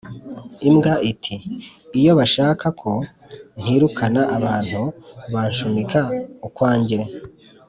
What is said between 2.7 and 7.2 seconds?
ko ntirukana abantu, banshumika ukwanjye,